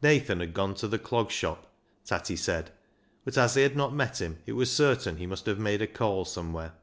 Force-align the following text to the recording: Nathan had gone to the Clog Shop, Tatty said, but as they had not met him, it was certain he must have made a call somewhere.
Nathan 0.00 0.38
had 0.38 0.54
gone 0.54 0.76
to 0.76 0.86
the 0.86 0.96
Clog 0.96 1.32
Shop, 1.32 1.66
Tatty 2.04 2.36
said, 2.36 2.70
but 3.24 3.36
as 3.36 3.54
they 3.54 3.64
had 3.64 3.74
not 3.76 3.92
met 3.92 4.20
him, 4.20 4.38
it 4.46 4.52
was 4.52 4.70
certain 4.70 5.16
he 5.16 5.26
must 5.26 5.46
have 5.46 5.58
made 5.58 5.82
a 5.82 5.88
call 5.88 6.24
somewhere. 6.24 6.74